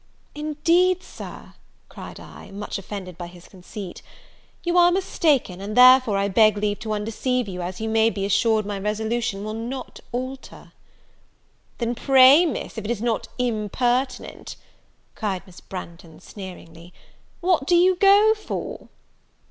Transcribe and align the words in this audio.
"Indeed, 0.33 1.03
Sir," 1.03 1.53
cried 1.87 2.19
I, 2.19 2.49
much 2.49 2.79
offended 2.79 3.19
by 3.19 3.27
his 3.27 3.47
conceit, 3.47 4.01
"you 4.63 4.75
are 4.75 4.91
mistaken; 4.91 5.61
and 5.61 5.77
therefore 5.77 6.17
I 6.17 6.27
beg 6.27 6.57
leave 6.57 6.79
to 6.79 6.93
undeceive 6.93 7.47
you, 7.47 7.61
as 7.61 7.79
you 7.79 7.87
may 7.87 8.09
be 8.09 8.25
assured 8.25 8.65
my 8.65 8.79
resolution 8.79 9.43
will 9.43 9.53
not 9.53 9.99
alter." 10.11 10.71
"Then, 11.77 11.93
pray, 11.93 12.47
Miss, 12.47 12.79
if 12.79 12.85
it 12.85 12.89
is 12.89 13.03
not 13.03 13.27
impertinent," 13.37 14.55
cried 15.13 15.43
Miss 15.45 15.61
Branghton, 15.61 16.19
sneeringly, 16.19 16.93
"what 17.39 17.67
do 17.67 17.75
you 17.75 17.95
go 17.95 18.33
for?" 18.33 18.89